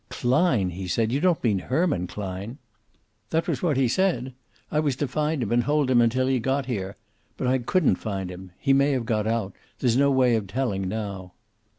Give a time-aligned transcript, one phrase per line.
[0.09, 1.11] "Klein!" he said.
[1.11, 2.57] "You don't mean Herman Klein?"
[3.29, 4.33] "That was what he said.
[4.71, 6.97] I was to find him and hold him until he got here.
[7.37, 8.51] But I couldn't find him.
[8.57, 9.53] He may have got out.
[9.77, 11.33] There's no way of telling now."